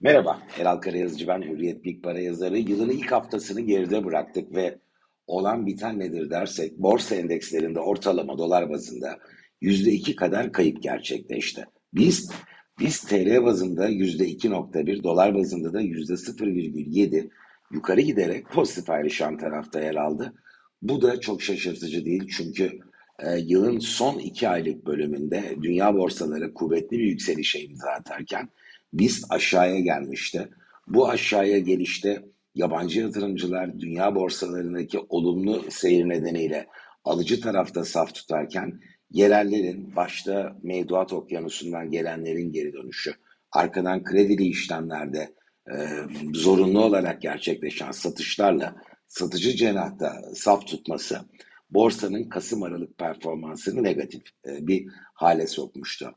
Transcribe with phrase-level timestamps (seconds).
[0.00, 2.58] Merhaba, Eral Karayazıcı ben, Hürriyet Big Para yazarı.
[2.58, 4.78] Yılın ilk haftasını geride bıraktık ve
[5.26, 9.18] olan biten nedir dersek, borsa endekslerinde ortalama dolar bazında
[9.62, 11.64] %2 kadar kayıp gerçekleşti.
[11.94, 12.30] Biz
[12.80, 17.30] biz TL bazında %2.1, dolar bazında da %0,7
[17.72, 20.34] yukarı giderek pozitif ayrışan tarafta yer aldı.
[20.82, 22.78] Bu da çok şaşırtıcı değil çünkü
[23.18, 28.48] e, yılın son iki aylık bölümünde dünya borsaları kuvvetli bir yükselişe imza atarken
[28.92, 30.48] BIST aşağıya gelmişti.
[30.86, 32.22] Bu aşağıya gelişte
[32.54, 36.66] yabancı yatırımcılar dünya borsalarındaki olumlu seyir nedeniyle
[37.04, 43.14] alıcı tarafta saf tutarken yerellerin başta mevduat okyanusundan gelenlerin geri dönüşü,
[43.52, 45.34] arkadan kredili işlemlerde
[45.70, 45.74] e,
[46.34, 48.76] zorunlu olarak gerçekleşen satışlarla
[49.06, 51.20] satıcı cenahta saf tutması
[51.70, 56.14] borsanın Kasım Aralık performansını negatif e, bir hale sokmuştu.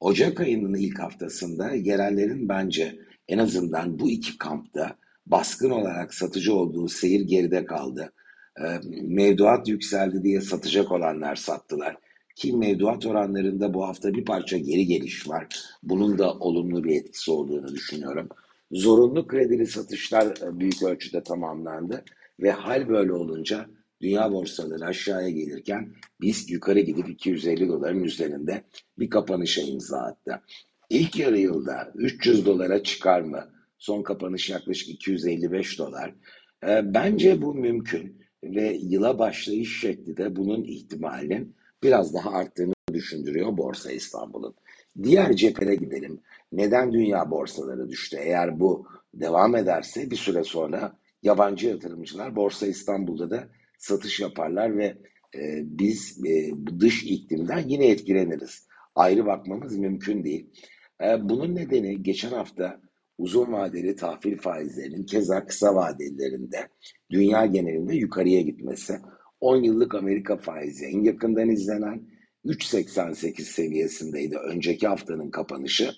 [0.00, 6.88] Ocak ayının ilk haftasında yerellerin bence en azından bu iki kampta baskın olarak satıcı olduğu
[6.88, 8.12] seyir geride kaldı.
[8.58, 8.64] E,
[9.02, 11.96] mevduat yükseldi diye satacak olanlar sattılar.
[12.36, 15.46] Ki mevduat oranlarında bu hafta bir parça geri geliş var.
[15.82, 18.28] Bunun da olumlu bir etkisi olduğunu düşünüyorum.
[18.72, 22.04] Zorunlu kredili satışlar e, büyük ölçüde tamamlandı
[22.40, 23.66] ve hal böyle olunca
[24.04, 28.64] dünya borsaları aşağıya gelirken biz yukarı gidip 250 doların üzerinde
[28.98, 30.40] bir kapanışa imza attı.
[30.90, 33.50] İlk yarı yılda 300 dolara çıkar mı?
[33.78, 36.14] Son kapanış yaklaşık 255 dolar.
[36.68, 43.56] E, bence bu mümkün ve yıla başlayış şekli de bunun ihtimalinin biraz daha arttığını düşündürüyor
[43.56, 44.54] Borsa İstanbul'un.
[45.02, 46.20] Diğer cephede gidelim.
[46.52, 48.16] Neden dünya borsaları düştü?
[48.20, 54.96] Eğer bu devam ederse bir süre sonra yabancı yatırımcılar Borsa İstanbul'da da satış yaparlar ve
[55.34, 58.66] e, biz e, dış iklimden yine etkileniriz.
[58.94, 60.50] Ayrı bakmamız mümkün değil.
[61.04, 62.80] E, bunun nedeni geçen hafta
[63.18, 66.68] uzun vadeli tahvil faizlerinin keza kısa vadelilerinde
[67.10, 68.98] dünya genelinde yukarıya gitmesi.
[69.40, 72.02] 10 yıllık Amerika faizi en yakından izlenen
[72.44, 75.90] 3.88 seviyesindeydi önceki haftanın kapanışı.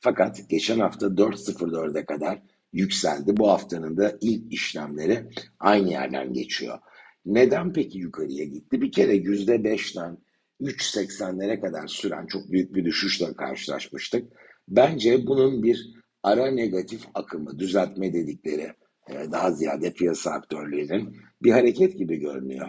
[0.00, 2.42] Fakat geçen hafta 4.04'e kadar
[2.72, 3.36] yükseldi.
[3.36, 5.24] Bu haftanın da ilk işlemleri
[5.60, 6.78] aynı yerden geçiyor.
[7.26, 8.80] Neden peki yukarıya gitti?
[8.80, 10.18] Bir kere %5'ten
[10.60, 14.32] 3.80'lere kadar süren çok büyük bir düşüşle karşılaşmıştık.
[14.68, 18.72] Bence bunun bir ara negatif akımı, düzeltme dedikleri
[19.10, 22.68] e, daha ziyade piyasa aktörlerinin bir hareket gibi görünüyor.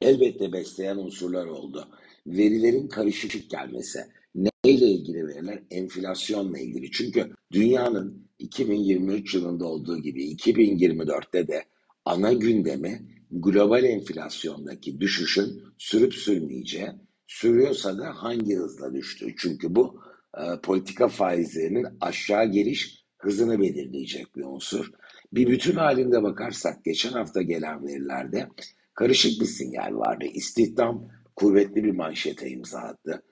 [0.00, 1.88] Elbette besleyen unsurlar oldu.
[2.26, 3.98] Verilerin karışık gelmesi.
[4.34, 5.62] Neyle ilgili veriler?
[5.70, 6.90] Enflasyonla ilgili.
[6.90, 11.64] Çünkü dünyanın 2023 yılında olduğu gibi 2024'te de
[12.04, 16.90] ana gündemi global enflasyondaki düşüşün sürüp sürmeyeceği,
[17.26, 19.36] sürüyorsa da hangi hızla düştüğü.
[19.36, 20.00] Çünkü bu
[20.38, 24.90] e, politika faizlerinin aşağı geliş hızını belirleyecek bir unsur.
[25.32, 28.48] Bir bütün halinde bakarsak geçen hafta gelen verilerde
[28.94, 30.24] karışık bir sinyal vardı.
[30.24, 33.22] İstihdam kuvvetli bir manşete imza attı.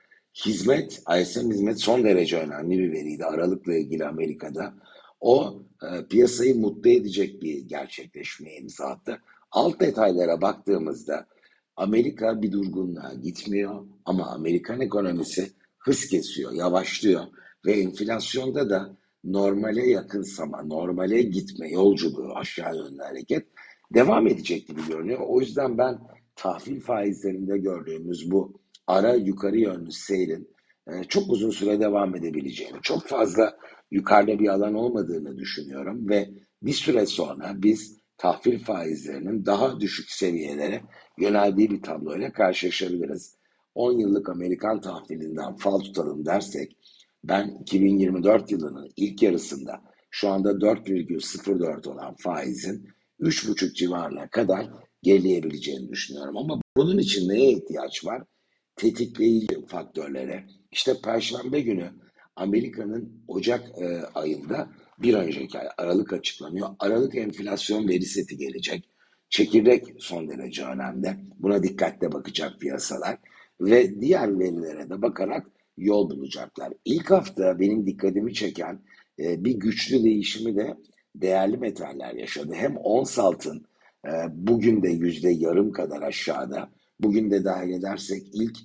[0.47, 3.25] Hizmet, ISM hizmet son derece önemli bir veriydi.
[3.25, 4.75] Aralıkla ilgili Amerika'da.
[5.21, 9.21] O e, piyasayı mutlu edecek bir gerçekleşmeye imza attı.
[9.54, 11.26] Alt detaylara baktığımızda
[11.76, 17.22] Amerika bir durgunluğa gitmiyor ama Amerikan ekonomisi hız kesiyor, yavaşlıyor
[17.66, 23.47] ve enflasyonda da normale yakınsama, normale gitme yolculuğu aşağı yönlü hareket
[23.94, 25.20] devam edecek gibi görünüyor.
[25.26, 25.98] O yüzden ben
[26.37, 30.48] tahvil faizlerinde gördüğümüz bu ara yukarı yönlü seyrin
[30.87, 33.56] e, çok uzun süre devam edebileceğini, çok fazla
[33.91, 36.31] yukarıda bir alan olmadığını düşünüyorum ve
[36.62, 40.82] bir süre sonra biz tahvil faizlerinin daha düşük seviyelere
[41.19, 43.36] yöneldiği bir tabloyla karşılaşabiliriz.
[43.75, 46.76] 10 yıllık Amerikan tahvilinden fal tutalım dersek
[47.25, 52.88] ben 2024 yılının ilk yarısında şu anda 4,04 olan faizin
[53.20, 54.70] 3,5 civarına kadar
[55.02, 56.36] gerileyebileceğini düşünüyorum.
[56.36, 58.22] Ama bunun için neye ihtiyaç var?
[58.76, 60.46] Tetikleyici faktörlere.
[60.72, 61.91] İşte Perşembe günü
[62.36, 64.68] Amerika'nın Ocak e, ayında
[64.98, 66.69] bir önceki ay Aralık açıklanıyor.
[66.78, 68.90] Aralık enflasyon veri seti gelecek.
[69.28, 71.16] Çekirdek son derece önemli.
[71.38, 73.19] Buna dikkatle bakacak piyasalar
[73.60, 75.46] ve diğer verilere de bakarak
[75.78, 76.72] yol bulacaklar.
[76.84, 78.80] İlk hafta benim dikkatimi çeken
[79.19, 80.75] e, bir güçlü değişimi de
[81.16, 82.54] değerli metaller yaşadı.
[82.54, 83.66] Hem ons altın
[84.06, 86.70] e, bugün de yüzde yarım kadar aşağıda.
[87.00, 88.56] Bugün de dahil edersek ilk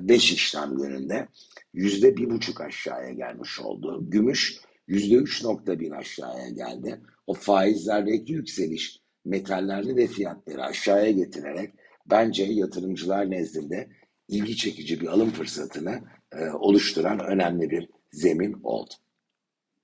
[0.00, 1.28] 5 e, işlem gününde
[1.74, 4.10] yüzde bir buçuk aşağıya gelmiş oldu.
[4.10, 7.00] Gümüş yüzde üç nokta bir aşağıya geldi.
[7.26, 11.74] O faizlerdeki yükseliş metallerde de fiyatları aşağıya getirerek
[12.06, 13.88] bence yatırımcılar nezdinde
[14.28, 16.00] ilgi çekici bir alım fırsatını
[16.32, 18.94] e, oluşturan önemli bir zemin oldu.